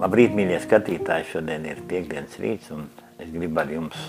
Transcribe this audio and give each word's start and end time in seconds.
Labrīt, 0.00 0.32
mīļie 0.32 0.56
skatītāji! 0.64 1.26
Šodien 1.28 1.66
ir 1.68 1.82
piekdienas 1.84 2.38
rīts, 2.40 2.70
un 2.72 2.86
es 3.20 3.28
gribu 3.28 3.60
ar 3.60 3.68
jums 3.74 4.06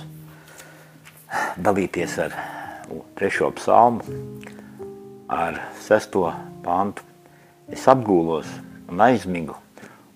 dalīties 1.59 2.15
ar 2.23 2.37
trešo 3.19 3.51
psalmu, 3.59 3.99
ar 5.27 5.59
sesto 5.75 6.23
pantu. 6.63 7.03
Es 7.67 7.83
apgūlos 7.91 8.47
un 8.87 9.03
aizmigu, 9.09 9.59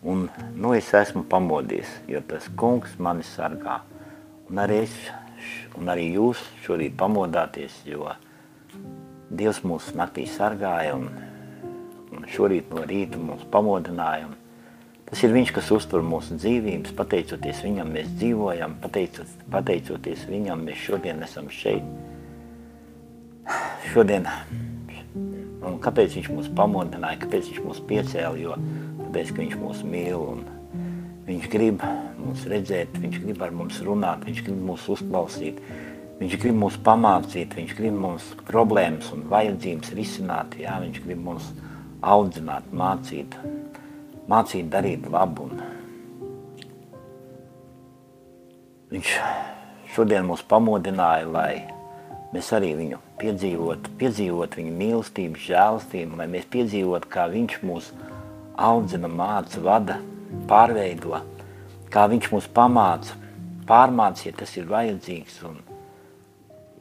un 0.07 0.31
nu 0.55 0.71
es 0.79 0.88
esmu 0.95 1.27
pamodies, 1.27 1.99
jo 2.07 2.23
tas 2.31 2.47
kungs 2.55 2.95
mani 2.95 3.27
sargā. 3.27 3.83
Un 4.47 4.63
arī, 4.63 4.88
es, 4.88 4.95
un 5.75 5.91
arī 5.91 6.13
jūs 6.15 6.39
šorīt 6.63 6.95
pamodāties, 6.95 7.75
jo 7.91 8.07
Dievs 9.32 9.61
mūs 9.63 9.93
naktī 9.95 10.25
sargāja 10.27 10.98
un, 10.98 11.05
un 12.11 12.25
šorīt 12.27 12.73
no 12.76 12.84
rīta 12.88 13.20
mūs 13.22 13.45
pamodināja. 13.52 14.27
Un 14.27 14.34
tas 15.08 15.22
ir 15.23 15.31
Viņš, 15.31 15.53
kas 15.55 15.70
uztur 15.72 16.03
mūsu 16.03 16.35
dzīvības, 16.35 16.91
pateicoties 16.98 17.62
Viņam 17.63 17.94
mēs 17.95 18.09
dzīvojam, 18.17 18.75
pateicot, 18.84 19.31
pateicoties 19.53 20.25
Viņam 20.27 20.66
mēs 20.67 20.84
šodien 20.84 21.23
esam 21.23 21.48
šeit. 21.48 21.86
Šodien, 23.94 24.27
un 25.63 25.80
kāpēc 25.84 26.17
Viņš 26.20 26.31
mūs 26.36 26.50
pamodināja, 26.58 27.22
kāpēc 27.23 27.53
Viņš 27.53 27.63
mūs 27.70 27.80
piecēla, 27.88 28.36
jo 28.41 28.58
tāpēc, 29.05 29.31
ka 29.31 29.45
Viņš 29.45 29.55
mūs 29.63 29.86
mīl 29.88 30.20
un 30.20 30.44
Viņš 31.30 31.48
grib 31.53 31.88
mūs 32.20 32.44
redzēt, 32.52 33.00
Viņš 33.00 33.23
grib 33.23 33.48
ar 33.48 33.55
mums 33.55 33.80
runāt, 33.88 34.27
Viņš 34.27 34.44
grib 34.44 34.59
mūs 34.67 34.91
uzklausīt, 34.91 35.63
Viņš 36.21 36.35
grib 36.38 36.53
mūs 36.61 36.75
pamācīt, 36.85 37.55
viņš 37.57 37.71
grib 37.80 37.95
mums 37.98 38.25
problēmas 38.45 39.07
un 39.16 39.23
vajadzības 39.31 39.93
risināt, 39.98 40.53
jā, 40.61 40.75
viņš 40.84 40.99
grib 41.02 41.23
mums 41.25 41.47
audzināt, 42.05 42.67
mācīt, 42.70 43.34
mācīt 44.30 44.70
darīt 44.70 45.08
labu. 45.09 45.47
Un 45.49 45.64
viņš 48.94 49.16
šodien 49.95 50.30
mūs 50.30 50.45
pamodināja, 50.45 51.25
lai 51.25 51.55
mēs 52.36 52.52
arī 52.53 52.75
viņu 52.83 53.02
piedzīvotu, 53.17 53.97
piedzīvot 53.97 54.59
viņa 54.61 54.77
mīlestību, 54.77 55.42
žēlastību, 55.47 56.22
lai 56.22 56.30
mēs 56.38 56.45
piedzīvotu, 56.53 57.09
kā 57.17 57.25
viņš 57.33 57.58
mūs 57.66 57.89
audzina, 58.61 59.09
māca, 59.09 59.58
vada, 59.66 59.97
pārveido, 60.45 61.17
kā 61.89 62.05
viņš 62.14 62.30
mūs 62.38 62.53
pamāca, 62.53 63.17
pārmāca, 63.66 64.30
ja 64.30 64.38
tas 64.38 64.53
ir 64.61 64.69
vajadzīgs. 64.69 65.42
Un, 65.49 65.58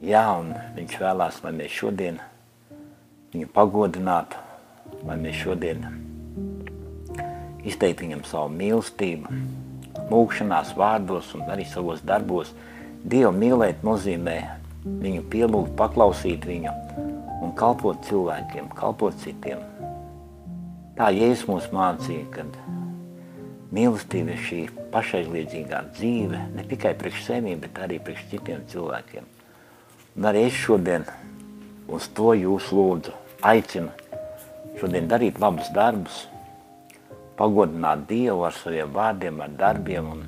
Jā, 0.01 0.23
un 0.33 0.47
viņš 0.73 0.95
vēlās, 0.97 1.35
mēs 1.45 1.73
šodien 1.77 2.15
viņu 3.29 3.47
pagodinātu, 3.53 4.39
lai 5.05 5.17
mēs 5.21 5.35
šodien 5.43 5.83
izteiktu 7.61 8.07
viņam 8.07 8.23
savu 8.25 8.49
mīlestību, 8.55 9.35
mūkšanās 10.09 10.71
vārdos 10.79 11.29
un 11.37 11.43
arī 11.53 11.67
savos 11.69 12.01
darbos. 12.01 12.49
Dievu 13.05 13.29
mīlēt 13.35 13.85
nozīmē 13.85 14.39
viņu 15.03 15.21
pielūgt, 15.29 15.75
paklausīt 15.77 16.47
viņu 16.49 16.73
un 17.45 17.53
kalpot 17.59 18.01
cilvēkiem, 18.07 18.71
kalpot 18.79 19.19
citiem. 19.21 19.61
Tā 20.97 21.11
Jēzus 21.13 21.45
mums 21.45 21.67
mācīja, 21.77 22.23
kad 22.33 22.57
mīlestība 23.69 24.33
ir 24.33 24.41
šī 24.47 24.63
pašaizliedzīgā 24.97 25.83
dzīve, 25.93 26.41
ne 26.57 26.65
tikai 26.73 26.95
priekš 26.97 27.21
sevīm, 27.29 27.61
bet 27.61 27.77
arī 27.85 28.01
priekš 28.01 28.25
citiem 28.33 28.65
cilvēkiem. 28.73 29.29
Es 30.11 30.53
šodien 30.59 31.05
uz 31.87 32.09
to 32.11 32.33
jūs 32.35 32.67
lūdzu, 32.75 33.13
aicinu 33.47 33.93
šodien 34.75 35.07
darīt 35.07 35.39
labus 35.39 35.69
darbus, 35.71 36.25
pagodināt 37.39 38.03
Dievu 38.09 38.43
ar 38.43 38.51
saviem 38.51 38.91
vārdiem, 38.91 39.39
ar 39.39 39.55
darbiem. 39.55 40.09
Un, 40.11 40.25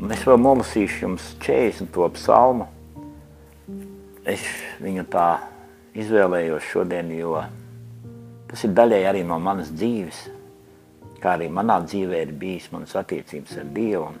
un 0.00 0.16
es 0.16 0.24
vēl 0.24 0.40
nolasīšu 0.40 1.04
jums 1.04 1.28
40. 1.44 2.00
psalmu. 2.16 2.70
Es 4.24 4.40
viņu 4.80 5.04
tā 5.12 5.42
izvēlējos 5.98 6.72
šodien, 6.72 7.12
jo 7.12 7.36
tas 8.48 8.64
ir 8.64 8.72
daļai 8.80 9.04
arī 9.10 9.24
no 9.28 9.36
manas 9.42 9.74
dzīves, 9.76 10.24
kā 11.20 11.36
arī 11.36 11.52
manā 11.52 11.82
dzīvē 11.84 12.24
ir 12.24 12.36
bijis 12.38 12.72
manas 12.72 12.96
attiecības 12.96 13.60
ar 13.60 13.72
Dievu. 13.76 14.08
Un, 14.08 14.20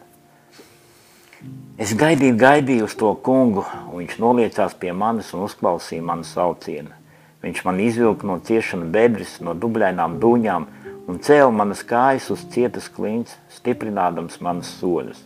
Es 1.82 1.94
gaidīju, 1.98 2.36
gaidīju 2.38 2.86
uz 2.86 2.92
to 2.94 3.14
kungu, 3.26 3.64
un 3.90 4.02
viņš 4.02 4.18
noliecās 4.22 4.74
pie 4.78 4.92
manis 4.94 5.32
un 5.34 5.46
uzklausīja 5.46 6.04
manu 6.04 6.26
saucienu. 6.28 6.92
Viņš 7.42 7.64
man 7.66 7.80
izvilka 7.82 8.28
no 8.28 8.36
ciešana 8.38 8.86
bedres, 8.94 9.40
no 9.42 9.54
dubļainām 9.58 10.20
dūņām 10.22 10.66
un 11.10 11.18
cēla 11.18 11.50
manas 11.50 11.82
kājas 11.82 12.28
uz 12.30 12.44
cietas 12.54 12.86
klints, 12.92 13.34
stiprinādams 13.50 14.38
manas 14.44 14.70
soļus. 14.78 15.24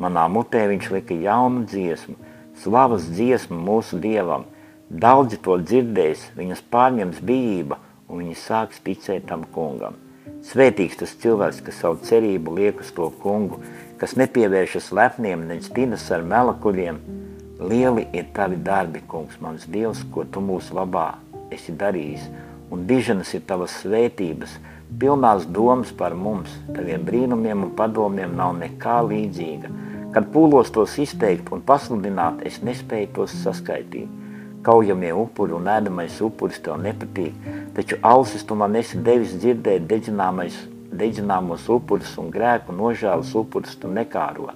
Manā 0.00 0.24
mutē 0.32 0.62
viņš 0.70 0.88
lika 0.94 1.18
jaunu 1.20 1.66
dziesmu, 1.68 2.16
slavas 2.62 3.04
dziesmu 3.10 3.58
mūsu 3.60 4.00
dievam. 4.00 4.46
Daudzi 4.88 5.36
to 5.44 5.58
dzirdēs, 5.60 6.30
viņas 6.38 6.64
pārņems 6.72 7.20
bijība, 7.20 7.76
un 8.08 8.24
viņi 8.24 8.38
sāks 8.40 8.80
ticēt 8.86 9.28
tam 9.28 9.44
kungam. 9.52 9.98
Svētīgs 10.48 10.96
tas 11.02 11.12
cilvēks, 11.20 11.60
kas 11.66 11.82
savu 11.82 12.00
cerību 12.08 12.56
liek 12.56 12.80
uz 12.80 12.88
to 12.96 13.10
kungu, 13.20 13.60
kas 14.00 14.16
nepievēršas 14.16 14.90
lepniem, 14.96 15.44
ne 15.48 15.58
stinas 15.60 16.06
ar 16.14 16.24
melakuļiem. 16.24 17.00
Lieli 17.60 18.06
ir 18.16 18.30
tavi 18.32 18.56
darbi, 18.64 19.02
kungs, 19.08 19.36
mans 19.44 19.66
Dievs, 19.68 20.00
ko 20.14 20.24
tu 20.24 20.40
mūsu 20.40 20.72
labā 20.78 21.10
esi 21.52 21.74
darījis, 21.76 22.24
un 22.72 22.86
diženas 22.88 23.34
ir 23.36 23.44
tavas 23.44 23.74
svētības, 23.82 24.54
pilnās 25.02 25.44
domas 25.52 25.92
par 25.92 26.16
mums, 26.16 26.54
taviem 26.72 27.04
brīnumiem 27.04 27.66
un 27.66 27.74
padomiem 27.76 28.32
nav 28.38 28.56
nekā 28.62 28.96
līdzīga. 29.10 29.74
Kad 30.14 30.32
pūlos 30.32 30.72
tos 30.74 30.96
izteikt 30.98 31.52
un 31.54 31.60
pasludināt, 31.66 32.40
es 32.46 32.62
nespēju 32.66 33.12
tos 33.20 33.36
saskaitīt. 33.44 34.08
Kaujamie 34.64 35.12
upuri 35.16 35.54
un 35.56 35.68
ēdamais 35.72 36.18
upuris 36.24 36.58
tev 36.64 36.80
nepatīk, 36.80 37.36
taču 37.76 38.00
ausis 38.04 38.44
tu 38.44 38.56
man 38.56 38.74
esi 38.80 38.98
devis 39.04 39.36
dzirdēt 39.36 39.86
dedzināmais 39.88 40.56
dedzināmos 40.90 41.68
upurus 41.70 42.16
un 42.20 42.30
grēku 42.34 42.74
nožēlas 42.74 43.32
upurus 43.38 43.76
tu 43.80 43.90
nekāro. 43.90 44.50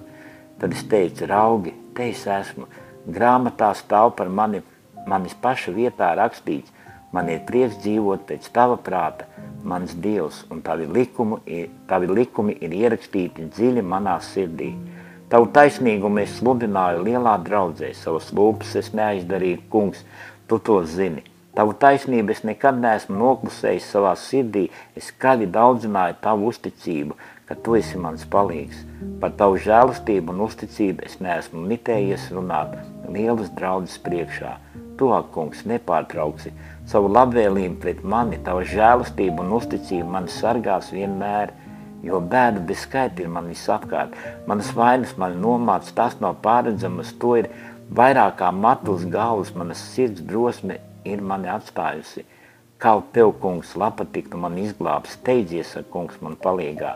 Tad 0.59 0.73
es 0.75 0.83
teicu, 0.91 1.27
raugi, 1.29 1.73
te 1.95 2.09
es 2.11 2.23
esmu, 2.27 2.67
grāmatā 3.07 3.71
stāv 3.75 4.15
par 4.17 4.29
mani, 4.29 4.61
manis 5.07 5.35
paša 5.41 5.73
vietā 5.75 6.13
rakstīts, 6.17 6.71
man 7.15 7.29
ir 7.31 7.43
prieks 7.47 7.79
dzīvot 7.83 8.25
pēc 8.29 8.49
tava 8.55 8.77
prāta, 8.81 9.27
mans 9.65 9.95
Dievs, 9.97 10.43
un 10.51 10.61
tavi 10.61 10.85
likumi, 10.85 11.39
ir, 11.45 11.69
tavi 11.89 12.09
likumi 12.11 12.57
ir 12.61 12.75
ierakstīti 12.75 13.49
dziļi 13.55 13.83
manā 13.85 14.19
sirdī. 14.23 14.73
Tavu 15.29 15.49
taisnīgumu 15.55 16.21
es 16.21 16.35
sludināju 16.37 17.01
lielā 17.07 17.37
draudzē, 17.43 17.89
savas 17.97 18.29
lūpas 18.35 18.75
es 18.77 18.91
neaizdarīju, 18.93 19.63
kungs, 19.73 20.03
tu 20.47 20.59
to 20.61 20.83
zini. 20.85 21.23
Tavu 21.55 21.71
taisnību 21.79 22.33
es 22.33 22.41
nekad 22.43 22.81
neesmu 22.83 23.15
noklusējis 23.15 23.85
savā 23.93 24.09
sirdī, 24.19 24.65
es 24.99 25.07
skaļi 25.13 25.45
daudzināju 25.55 26.17
tavu 26.19 26.49
uzticību, 26.51 27.15
ka 27.47 27.55
tu 27.63 27.77
esi 27.79 27.99
mans 28.01 28.25
palīgs. 28.31 28.81
Par 29.21 29.31
tavu 29.39 29.55
žēlastību 29.63 30.33
un 30.33 30.41
uzticību 30.49 31.05
es 31.07 31.21
neesmu 31.23 31.61
mitējies 31.69 32.25
runāt 32.35 32.73
lielas 33.07 33.53
draudzes 33.55 34.01
priekšā. 34.03 34.51
Tu, 34.99 35.07
kungs, 35.31 35.61
nepārtrauksi 35.71 36.51
savu 36.91 37.07
labvēlību 37.15 37.79
pret 37.85 38.01
mani, 38.03 38.39
tava 38.43 38.65
žēlastība 38.67 39.45
un 39.45 39.55
uzticība 39.55 40.09
mani 40.17 40.33
sargās 40.35 40.91
vienmēr, 40.95 41.53
jo 42.03 42.19
bēda 42.33 42.65
bez 42.67 42.83
skaita 42.83 43.23
ir 43.23 43.31
man 43.31 43.47
visapkārt. 43.51 44.11
Manas 44.49 44.73
vainas 44.75 45.15
mani 45.21 45.39
nomāc, 45.39 45.87
tas 45.95 46.19
nav 46.19 46.35
pāredzamas, 46.43 47.15
to 47.19 47.37
ir 47.39 47.49
vairāk 47.95 48.41
kā 48.43 48.51
matus 48.51 49.07
galvas, 49.07 49.55
manas 49.55 49.83
sirds 49.93 50.23
drosme 50.27 50.81
ir 51.05 51.21
mani 51.21 51.49
atstājusi. 51.53 52.25
Kaut 52.81 53.11
tev, 53.15 53.31
kungs, 53.41 53.75
lapa 53.79 54.05
tiktu 54.05 54.37
man 54.41 54.57
izglābs, 54.59 55.15
steidzies 55.19 55.77
kungs 55.93 56.17
man 56.21 56.35
palīgā. 56.41 56.95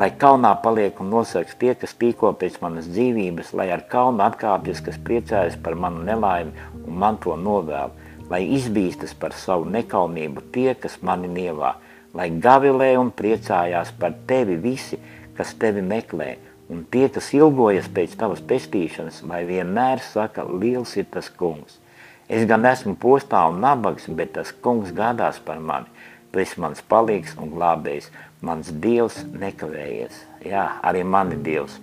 Lai 0.00 0.08
kaunā 0.20 0.50
paliek 0.64 0.98
un 1.00 1.12
nosargs 1.12 1.54
tie, 1.60 1.74
kas 1.78 1.94
tīko 2.00 2.32
pēc 2.40 2.58
manas 2.62 2.88
dzīvības, 2.90 3.52
lai 3.56 3.68
ar 3.74 3.84
kaunu 3.92 4.24
atkāpjas, 4.24 4.82
kas 4.84 4.98
priecājas 5.06 5.56
par 5.62 5.76
manu 5.78 6.02
nelaimi 6.04 6.52
un 6.82 6.98
man 7.02 7.20
to 7.22 7.36
novēl, 7.36 7.92
lai 8.30 8.42
izbīstas 8.56 9.14
par 9.14 9.36
savu 9.36 9.68
nekaunību 9.76 10.44
tie, 10.52 10.72
kas 10.74 10.98
mani 11.06 11.30
nievā, 11.32 11.76
lai 12.16 12.28
gavilē 12.48 12.90
un 13.00 13.12
priecājās 13.14 13.92
par 14.00 14.16
tevi 14.28 14.56
visi, 14.60 14.98
kas 15.36 15.54
tevi 15.60 15.84
meklē, 15.84 16.30
un 16.72 16.84
tie, 16.90 17.06
kas 17.12 17.30
ilgojas 17.36 17.88
pēc 17.92 18.16
tavas 18.18 18.42
pestīšanas, 18.42 19.22
lai 19.30 19.44
vienmēr 19.48 20.02
saka, 20.02 20.44
liels 20.44 20.96
ir 20.96 21.06
tas 21.12 21.30
kungs. 21.30 21.78
Es 22.26 22.42
gan 22.50 22.66
esmu 22.66 22.96
postā 22.98 23.44
un 23.46 23.60
nabags, 23.62 24.08
bet 24.10 24.32
tas 24.34 24.50
kungs 24.62 24.90
gādās 24.94 25.38
par 25.46 25.60
mani. 25.62 25.86
Tu 26.32 26.42
esi 26.42 26.58
mans 26.60 26.82
palīgs 26.90 27.36
un 27.38 27.52
glābējs, 27.54 28.10
mans 28.42 28.72
dievs 28.82 29.20
nekavējies. 29.30 30.16
Jā, 30.50 30.64
arī 30.82 31.04
mani 31.06 31.38
dievs. 31.38 31.78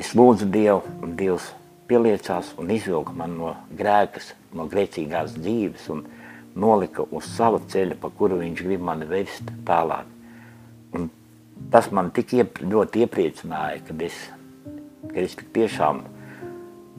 Es 0.00 0.14
lūdzu 0.16 0.46
Dievu, 0.50 0.82
un 1.02 1.14
Dievs 1.18 1.50
pieliecās 1.90 2.52
un 2.62 2.70
izvilka 2.70 3.14
man 3.14 3.34
no 3.38 3.54
grēkas, 3.76 4.32
no 4.54 4.66
grēcīgās 4.70 5.34
dzīves 5.38 5.88
un 5.92 6.04
nolika 6.58 7.04
uz 7.10 7.26
sava 7.34 7.60
ceļa, 7.70 7.98
pa 8.00 8.10
kuru 8.16 8.38
viņš 8.40 8.62
grib 8.66 8.84
mani 8.86 9.06
vest 9.10 9.50
tālāk. 9.66 10.06
Un 10.96 11.10
tas 11.70 11.90
man 11.94 12.10
tik 12.14 12.34
iep, 12.38 12.62
ļoti 12.62 13.04
iepriecināja, 13.04 13.82
kad 13.86 14.06
es, 14.06 14.16
kad 15.10 15.20
es 15.24 15.36
tik 15.38 15.50
tiešām 15.58 16.02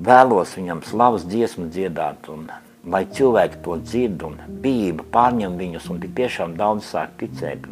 vēlos 0.01 0.56
viņam 0.57 0.81
slavas 0.86 1.25
dziesmu 1.30 1.69
dziedāt, 1.71 2.27
un 2.33 2.50
lai 2.89 3.03
cilvēki 3.06 3.62
to 3.65 3.77
dzird, 3.83 4.25
un 4.25 4.38
bība 4.63 5.06
pārņem 5.13 5.57
viņus, 5.59 5.89
un 5.94 6.01
tik 6.01 6.15
tiešām 6.18 6.57
daudz 6.57 6.89
sāk 6.89 7.13
ticēt. 7.21 7.68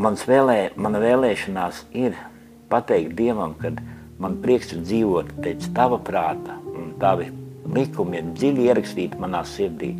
Mans 0.00 0.24
vēlē, 0.26 0.72
mana 0.76 1.00
vēlēšanās 1.02 1.84
ir 1.98 2.16
pateikt 2.70 3.16
Dievam, 3.18 3.54
kad 3.60 3.78
man 4.18 4.38
prieks 4.42 4.72
ir 4.74 4.82
dzīvot 4.86 5.34
pēc 5.44 5.70
tava 5.76 5.98
prāta, 6.02 6.56
un 6.74 6.94
tavi 7.02 7.30
likumi 7.70 8.20
ir 8.20 8.30
dziļi 8.34 8.68
ierakstīti 8.70 9.20
manā 9.20 9.42
sirdī. 9.46 9.92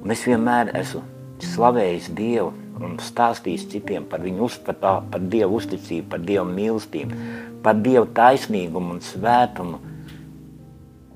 Un 0.00 0.14
es 0.14 0.24
vienmēr 0.26 0.72
esmu 0.78 1.02
slavējis 1.44 2.10
Dievu 2.16 2.52
un 2.80 2.96
stāstījis 3.02 3.66
citiem 3.72 4.06
par 4.08 4.22
viņu 4.24 4.46
uzpatā, 4.46 4.98
par 5.12 5.22
Dievu 5.32 5.58
uzticību, 5.60 6.08
par 6.12 6.22
Dievu 6.24 6.46
mīlestību, 6.48 7.18
par 7.64 7.80
Dievu 7.84 8.08
taisnīgumu 8.16 8.96
un 8.96 9.02
svētumu. 9.04 9.80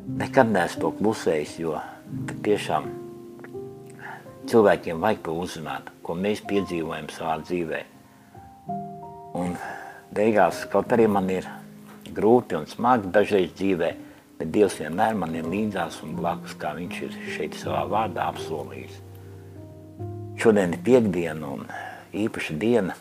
Nekad 0.04 0.50
neesmu 0.52 0.82
to 0.82 0.90
klusējis, 0.98 1.52
jo 1.62 1.78
tiešām 2.44 2.90
cilvēkiem 4.50 5.00
vajag 5.00 5.22
to 5.24 5.36
uzzināt, 5.40 5.86
ko 6.04 6.16
mēs 6.18 6.42
piedzīvojam 6.44 7.08
savā 7.08 7.38
dzīvē. 7.40 7.80
Un 9.40 9.54
beigās, 10.14 10.66
kaut 10.68 10.92
arī 10.92 11.06
man 11.08 11.30
ir 11.32 11.48
grūti 12.12 12.58
un 12.58 12.68
smagi 12.68 13.08
dažreiz 13.14 13.54
dzīvē, 13.56 13.90
bet 14.36 14.52
Dievs 14.52 14.76
vienmēr 14.82 15.16
man 15.16 15.32
ir 15.40 15.48
līdzās 15.48 16.02
un 16.04 16.12
blakus, 16.18 16.52
kā 16.60 16.74
viņš 16.76 17.00
ir 17.06 17.16
šeit 17.38 17.56
savā 17.56 17.86
vārdā 17.88 18.28
apsolījis. 18.34 19.00
Šodien 20.36 20.76
ir 20.76 20.84
piekdiena 20.84 21.48
un 21.56 21.64
īpaša 22.12 22.58
diena. 22.60 22.98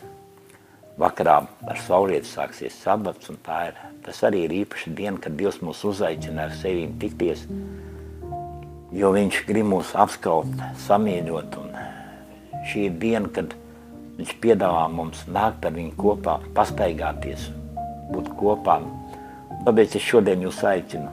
Vakarā 0.94 1.40
ar 1.66 1.78
saulrietu 1.82 2.28
sāksies 2.30 2.74
sabats, 2.78 3.26
un 3.32 3.38
tā 3.42 3.56
ir, 3.66 3.78
tas 4.04 4.20
arī 4.28 4.44
ir 4.46 4.52
īpaša 4.60 4.92
diena, 4.94 5.18
kad 5.18 5.34
Dievs 5.34 5.58
mūs 5.58 5.80
uzaicina 5.88 6.44
ar 6.46 6.54
sevi 6.54 6.84
tikties, 7.02 7.42
jo 8.94 9.10
viņš 9.16 9.40
grib 9.48 9.66
mūs 9.72 9.90
apskaut, 9.98 10.54
samieļot, 10.84 11.58
un 11.58 11.74
šī 12.70 12.86
ir 12.92 12.96
diena, 13.02 13.32
kad 13.34 13.56
viņš 14.20 14.36
piedāvā 14.44 14.86
mums 14.94 15.26
nākt 15.26 15.66
ar 15.66 15.74
viņu 15.74 15.96
kopā, 15.98 16.38
pastaigāties, 16.54 17.50
būt 18.14 18.30
kopā. 18.38 18.78
Tāpēc 19.66 19.98
es 19.98 20.06
šodien 20.06 20.46
jūs 20.46 20.62
aicinu 20.62 21.10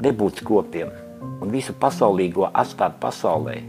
nebūt 0.00 0.40
skopiem 0.40 0.96
un 1.44 1.52
visu 1.52 1.76
pasaulīgo 1.76 2.48
atstāt 2.56 2.96
pasaulē, 3.04 3.60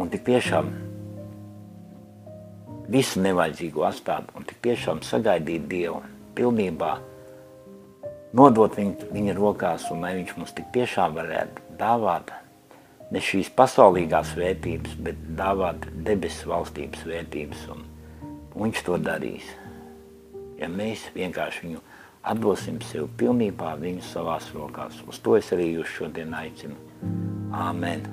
un 0.00 0.08
tik 0.08 0.24
tiešām 0.24 0.72
visu 2.88 3.20
nevajadzīgo 3.24 3.84
atstāt 3.88 4.32
un 4.36 4.46
tik 4.48 4.60
tiešām 4.64 5.02
sagaidīt 5.04 5.68
Dievu 5.70 6.00
pilnībā, 6.38 6.96
nodot 8.38 8.76
viņu, 8.78 9.10
viņa 9.12 9.36
rokās 9.38 9.88
un 9.92 10.04
lai 10.06 10.14
viņš 10.18 10.36
mums 10.38 10.54
tik 10.56 10.70
tiešām 10.74 11.16
varētu 11.18 11.68
dāvāt 11.80 12.32
ne 13.12 13.22
šīs 13.24 13.50
pasaulīgās 13.56 14.34
vērtības, 14.36 14.98
bet 15.04 15.20
dāvāt 15.38 15.88
debesu 16.04 16.50
valstības 16.52 17.06
vērtības 17.08 17.64
un 17.74 17.86
viņš 18.58 18.84
to 18.88 18.98
darīs. 19.00 19.48
Ja 20.58 20.68
mēs 20.72 21.06
vienkārši 21.14 21.66
viņu 21.66 21.82
atdosim 22.28 22.80
sev 22.84 23.08
pilnībā 23.20 23.76
viņu 23.80 24.04
savās 24.10 24.50
rokās. 24.54 25.00
Uz 25.08 25.22
to 25.22 25.38
es 25.38 25.52
arī 25.54 25.72
jūs 25.76 25.96
šodien 26.00 26.34
aicinu. 26.36 26.76
Āmen! 27.54 28.04